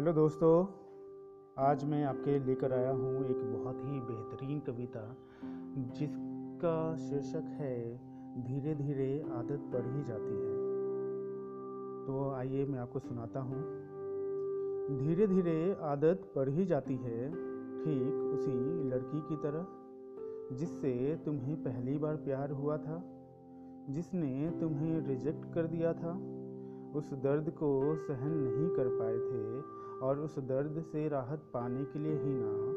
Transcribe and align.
Hello 0.00 0.12
दोस्तों, 0.12 0.66
आज 1.58 1.84
मैं 1.84 2.04
आपके 2.04 2.38
लेकर 2.46 2.72
आया 2.72 2.90
हूँ 2.90 3.30
एक 3.30 3.36
बहुत 3.36 3.76
ही 3.76 4.00
बेहतरीन 4.00 4.60
कविता, 4.60 5.16
जिसका 5.76 6.96
शीर्षक 6.96 7.50
है 7.60 7.98
धीरे 8.42 8.74
धीरे 8.74 9.24
आदत 9.32 9.66
बढ़ 9.72 9.86
ही 9.96 10.04
जाती 10.04 10.32
है। 10.32 10.54
तो 12.06 12.30
आइए 12.30 12.64
मैं 12.66 12.78
आपको 12.78 12.98
सुनाता 12.98 13.40
हूँ। 13.40 13.60
धीरे 14.98 15.26
धीरे 15.26 15.76
आदत 15.82 16.32
बढ़ 16.36 16.48
ही 16.48 16.64
जाती 16.64 16.96
है, 16.96 17.28
ठीक 17.82 18.32
उसी 18.34 18.56
लड़की 18.88 19.20
की 19.20 19.36
तरह, 19.36 19.66
जिससे 20.56 21.16
तुम्हें 21.24 21.56
पहली 21.56 21.98
बार 21.98 22.16
प्यार 22.16 22.50
हुआ 22.50 22.76
था, 22.76 23.02
जिसने 23.90 24.50
तुम्हें 24.60 25.00
रिजेक्ट 25.06 25.54
कर 25.54 25.66
दिया 25.66 25.92
था, 25.92 26.20
उस 26.96 27.14
दर्द 27.14 27.50
को 27.50 27.96
सहन 27.96 28.30
नहीं 28.32 28.68
कर 28.68 28.88
पाए 28.88 29.18
थे। 29.18 29.39
और 30.02 30.18
उस 30.18 30.38
दर्द 30.38 30.82
से 30.82 31.08
राहत 31.08 31.38
पाने 31.54 31.84
के 31.84 31.98
लिए 31.98 32.12
ही 32.12 32.34
ना, 32.36 32.70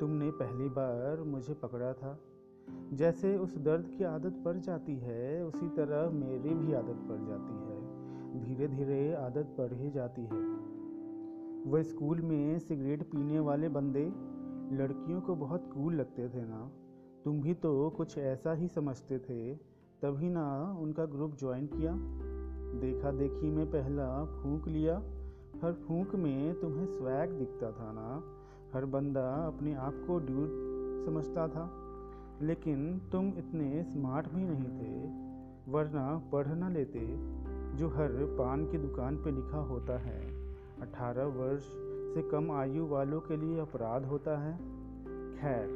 तुमने 0.00 0.30
पहली 0.30 0.68
बार 0.68 1.22
मुझे 1.22 1.54
पकड़ा 1.54 1.92
था। 1.92 2.18
जैसे 2.92 3.36
उस 3.36 3.58
दर्द 3.58 3.94
की 3.98 4.04
आदत 4.04 4.42
पड़ 4.44 4.56
जाती 4.56 4.96
है, 4.96 5.44
उसी 5.44 5.68
तरह 5.68 6.10
मेरी 6.10 6.54
भी 6.54 6.72
आदत 6.72 6.96
पड़ 7.08 7.26
जाती 7.26 7.54
है। 7.54 7.78
धीरे 8.40 8.68
धीरे 8.68 9.14
आदत 9.14 9.54
पड़ 9.58 9.72
ही 9.72 9.90
जाती 9.90 10.22
है। 10.22 10.68
वह 11.72 11.82
स्कूल 11.82 12.20
में 12.20 12.58
सिगरेट 12.58 13.02
पीने 13.02 13.40
वाले 13.40 13.68
बंदे, 13.68 14.12
लड़कियों 14.76 15.20
को 15.20 15.34
बहुत 15.34 15.70
कूल 15.74 15.94
लगते 15.94 16.28
थे 16.28 16.44
ना। 16.44 16.70
तुम 17.24 17.40
भी 17.40 17.54
तो 17.54 17.90
कुछ 17.90 18.18
ऐसा 18.18 18.52
ही 18.52 18.68
समझते 18.68 19.18
थे, 19.18 19.54
तभी 20.02 20.30
ना 20.30 20.76
उनका 20.80 21.04
ग्रुप 21.04 21.34
ज्वाइन 21.34 21.66
किया। 21.66 21.94
देखा 22.80 23.10
देखी 23.10 23.50
में 23.50 23.66
पहला 23.66 24.24
फूंक 24.24 24.68
लिया। 24.68 25.02
हर 25.62 25.72
फूंक 25.72 26.14
में 26.14 26.60
तुम्हें 26.60 26.86
स्वैग 26.86 27.30
दिखता 27.30 27.72
था 27.72 27.92
ना। 27.92 28.22
हर 28.74 28.84
बंदा 28.84 29.46
अपने 29.46 29.74
आप 29.74 29.92
को 29.92 30.18
ड्यूड 30.18 30.48
समझता 31.06 31.48
था। 31.48 31.84
लेकिन 32.42 32.98
तुम 33.12 33.28
इतने 33.28 33.82
स्मार्ट 33.82 34.28
भी 34.28 34.44
नहीं 34.44 34.64
थे, 34.64 35.08
वरना 35.72 36.22
पढ़ 36.32 36.46
ना 36.46 36.68
लेते, 36.68 37.16
जो 37.76 37.88
हर 37.88 38.36
पान 38.38 38.70
की 38.70 38.78
दुकान 38.78 39.16
पे 39.16 39.30
लिखा 39.30 39.58
होता 39.58 39.98
है। 39.98 40.34
अठारह 40.80 41.24
वर्ष 41.24 41.62
से 42.14 42.30
कम 42.30 42.50
आयु 42.50 42.86
वालों 42.86 43.20
के 43.20 43.36
लिए 43.36 43.60
अपराध 43.60 44.04
होता 44.04 44.38
है। 44.38 44.58
खैर, 45.36 45.68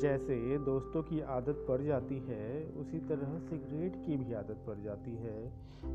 जैसे 0.00 0.58
दोस्तों 0.58 1.02
की 1.02 1.20
आदत 1.20 1.64
पड़ 1.68 1.82
जाती 1.82 2.18
है, 2.18 2.72
उसी 2.72 2.98
तरह 2.98 3.38
सिगरेट 3.38 4.06
की 4.06 4.16
भी 4.16 4.32
आदत 4.32 4.58
पड़ 4.66 4.78
जाती 4.78 5.16
है। 5.16 5.52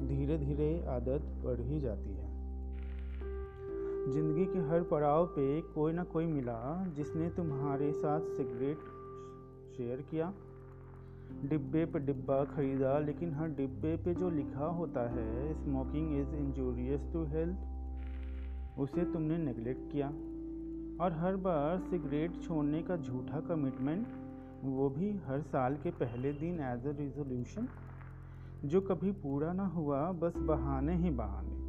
धीरे 0.07 0.37
धीरे 0.37 0.85
आदत 0.85 1.45
बढ़ 1.45 1.59
ही 1.59 1.79
जाती 1.79 2.13
है। 2.13 2.44
ज़िंदगी 4.05 4.45
के 4.45 4.59
हर 4.59 4.83
पड़ाव 4.83 5.25
पे 5.25 5.61
कोई 5.73 5.93
ना 5.93 6.03
कोई 6.03 6.25
मिला 6.25 6.57
जिसने 6.95 7.29
तुम्हारे 7.29 7.91
साथ 7.93 8.27
सिगरेट 8.37 8.83
शेयर 9.77 10.01
किया। 10.11 10.33
डिब्बे 11.45 11.85
पे 11.85 11.99
डिब्बा 11.99 12.43
खरीदा, 12.45 12.97
लेकिन 12.99 13.33
हर 13.33 13.47
डिब्बे 13.51 13.95
पे 13.97 14.13
जो 14.13 14.29
लिखा 14.29 14.65
होता 14.73 15.07
है 15.09 15.53
smoking 15.63 16.13
is 16.19 16.35
injurious 16.35 17.09
to 17.13 17.23
health 17.25 18.79
उसे 18.79 19.05
तुमने 19.13 19.37
नेगलेक्ट 19.37 19.91
किया। 19.91 20.07
और 21.03 21.17
हर 21.21 21.35
बार 21.39 21.79
सिगरेट 21.79 22.41
छोड़ने 22.43 22.81
का 22.83 22.97
झूठा 22.97 23.39
कमिटमेंट 23.49 24.07
वो 24.63 24.89
भी 24.89 25.11
हर 25.27 25.41
साल 25.47 25.75
के 25.75 25.91
पहले 25.97 26.33
दिन 26.35 26.59
एज 26.63 26.87
अ 26.87 26.97
रिजोल्यूशन 26.99 27.67
जो 28.65 28.81
कभी 28.83 29.11
पूरा 29.11 29.53
ना 29.53 29.67
हुआ, 29.67 30.11
बस 30.11 30.37
बहाने 30.37 30.95
ही 30.95 31.09
बहाने। 31.09 31.64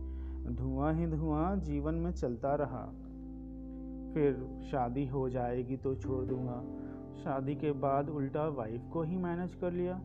धुआँ 0.47 0.95
ही 0.95 1.07
धुआँ 1.07 1.57
जीवन 1.57 1.95
में 1.95 2.11
चलता 2.11 2.55
रहा। 2.55 2.85
फिर 4.15 4.61
शादी 4.71 5.07
हो 5.07 5.29
जाएगी 5.29 5.77
तो 5.77 5.95
छोड़ 5.95 6.25
दूँगा। 6.25 6.65
शादी 7.25 7.55
के 7.55 7.73
बाद 7.73 8.09
उल्टा 8.09 8.49
वाइफ 8.49 8.83
को 8.93 9.03
ही 9.03 9.17
मैनेज 9.17 9.55
कर 9.55 9.73
लिया। 9.73 10.01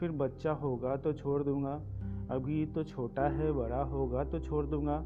फिर 0.00 0.10
बच्चा 0.10 0.52
होगा 0.52 0.96
तो 0.96 1.12
छोड़ 1.12 1.42
दूँगा। 1.42 1.82
अभी 2.30 2.66
तो 2.66 2.84
छोटा 2.84 3.28
है, 3.28 3.52
बड़ा 3.52 3.82
होगा 3.82 4.24
तो 4.24 4.40
छोड़ 4.40 4.66
दूँगा। 4.66 5.04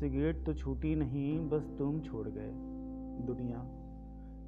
सिगरेट 0.00 0.46
तो 0.46 0.54
छूटी 0.54 0.94
नहीं, 0.94 1.48
बस 1.48 1.70
तुम 1.78 2.00
छोड़ 2.00 2.28
गए। 2.28 2.52
दुनिया। 3.26 3.58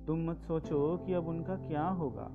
तुम 0.06 0.30
मत 0.30 0.36
सोचो 0.36 0.96
कि 1.06 1.12
अब 1.12 1.28
उनका 1.28 1.56
क्या 1.56 1.88
होगा। 1.88 2.30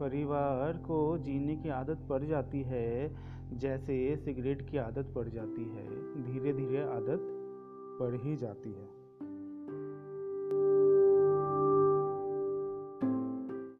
परिवार 0.00 0.72
को 0.72 1.18
जीने 1.18 1.56
की 1.56 1.68
आदत 1.68 1.98
पड़ 2.08 2.24
जाती 2.24 2.62
है। 2.62 3.14
जैसे 3.58 4.16
सिगरेट 4.16 4.70
की 4.70 4.78
आदत 4.78 5.12
पड़ 5.14 5.28
जाती 5.28 5.62
है 5.62 5.86
धीरे 6.22 6.52
धीरे 6.52 6.82
आदत 6.82 7.18
पड़ 8.00 8.14
ही 8.14 8.36
जाती 8.36 8.72
है। 8.72 9.01